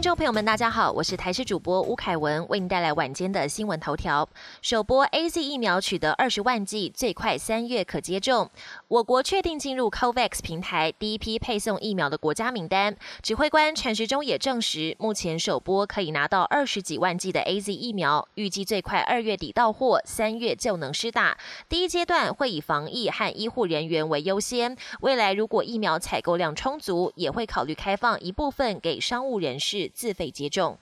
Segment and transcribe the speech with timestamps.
[0.00, 4.26] 听众朋友们，大家好，我是台视主播吴凯文，为您带来晚间的新闻头条。
[4.62, 8.50] 首波 A Z 疫苗取得二十万剂，最快三月可接种。
[8.88, 12.96] 我国确定进入 COVAX 平台第一批配送疫苗的国家名单。
[13.20, 21.36] 指挥官陈时中也证实，目前首波可以拿到二十几万剂的 A Z 疫苗，预计最快二月底到货，三月就能施打。
[21.68, 29.89] 第一阶段会以防疫和医护人员为优先，未来如果疫苗采购量充足，也会考虑开放一部分给商务人士。
[29.90, 30.78] 自费接种。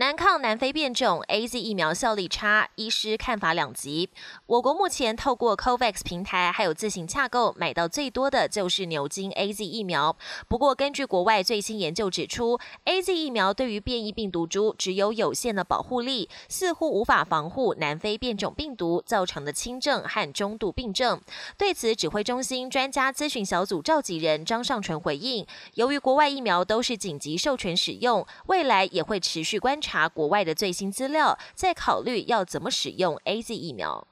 [0.00, 4.08] 南抗南非变种 A Z 疫苗效力差，医师看法两极。
[4.46, 10.16] 我国目前透过 COVAX 平台还有自行洽购买到最多的就是牛津 A Z 疫苗。
[10.46, 21.20] 不过，根据国外最新研究指出，A Z 疫苗对于变异病毒株只有有限的保护力，似乎无法防护南非变种病毒造成的轻症和中度病症。
[21.56, 25.44] 对此，指挥中心专家咨询小组召集人张尚淳回应：
[25.74, 29.87] 由于国外疫苗都是紧急授权使用，未来也会持续观察。
[29.88, 34.06] 查国外的最新资料，再考虑要怎么使用 A Z 疫苗。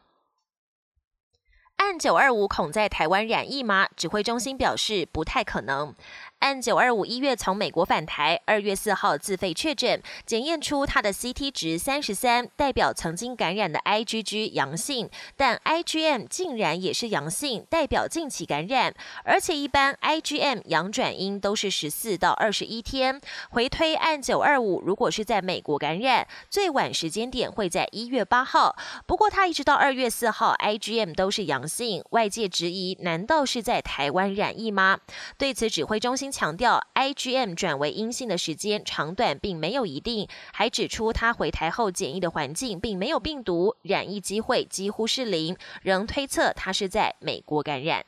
[1.77, 3.87] 按九二五恐在台湾染疫吗？
[3.95, 5.95] 指挥中心表示不太可能。
[6.41, 18.95] 按九二五一月从美国返台，二月四号自费确诊，检验出他的 CT 值三十三，代表曾经感染的 IgG 阳性，但 IgM 竟然也是阳性，代表近期感染。
[19.25, 23.19] 而且一般 IgM 阳转阴都是十四到二十一天，
[23.51, 28.77] 回推按九二五，如果是在美国感染，最晚时间点会在一月八号。
[29.07, 34.99] 不过他一直到二月四号 IgM 都是阳性，外界质疑难道是在台湾染疫吗？
[35.39, 36.26] 对此指挥中心。
[36.31, 48.05] 强调，IgM 转为阴性的时间长短并没有一定，还指出他回台后检疫的环境并没有病毒，染疫机会几乎是零，仍推测他是在美国感染。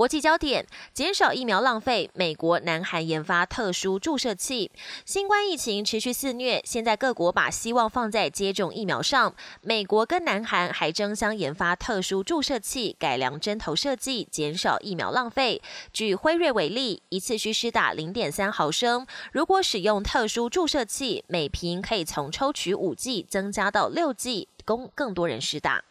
[0.00, 2.10] 国际焦点：减少疫苗浪费。
[2.14, 4.70] 美国、南韩研发特殊注射器。
[5.04, 9.34] 新冠疫情持续肆虐，现在各国把希望放在接种疫苗上。
[9.60, 15.60] 美国跟南韩还争相研发特殊注射器，改良针头设计，减少疫苗浪费。
[15.92, 25.84] 举辉瑞为例，一次需施打零点三毫升，如果使用特殊注射器，每瓶可以从抽取五剂增加到六剂，供更多人施打。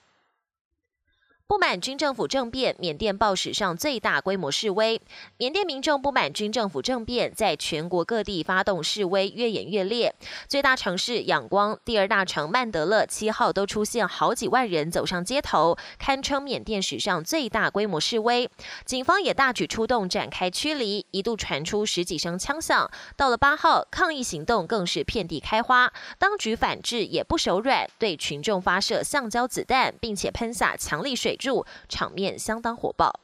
[1.49, 5.01] 不满军政府政变，缅甸报史上最大规模示威。
[5.37, 10.13] 缅甸民众不满军政府政变，在全国各地发动示威，越演越烈。
[10.47, 18.47] 最大城市仰光、第二大城曼德勒七号都出现好几万人走上街头，堪称缅甸史上最大规模示威。
[18.85, 22.87] 警方也大举出动，展开驱离，一度传出十几声枪响。
[23.17, 31.35] 到了八号，抗议行动更是遍地开花，当局反制也不手软，对群众发射橡胶子弹，并且喷洒强力水。
[31.39, 33.21] 住场面相当火爆，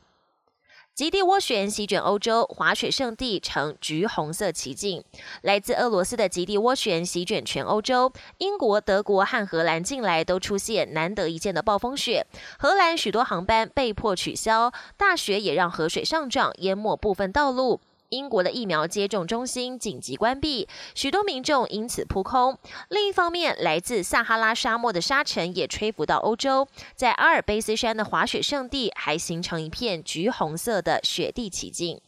[0.96, 5.04] 极地涡旋席卷欧洲，滑雪圣地呈橘红色奇境。
[5.42, 12.26] 来自俄罗斯的极地涡旋席卷全欧洲，英国、德国和荷兰近来都出现难得一见的暴风雪。
[12.58, 17.82] 荷兰许多航班被迫取消，大雪也让河水上涨，淹没部分道路。
[18.10, 22.58] 英国的疫苗接种中心紧急关闭，许多民众因此扑空。
[22.90, 32.00] 另一方面，来自撒哈拉沙漠的沙尘也吹拂到欧洲，在阿尔卑斯山的滑雪胜地还形成一片橘红色的雪地奇景。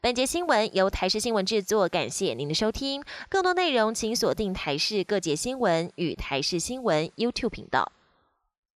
[0.00, 3.04] 本节新闻由台视新闻制作，感谢您的收听。
[3.28, 7.92] 更多内容请锁定台视各节新闻与台视新闻 YouTube 频道。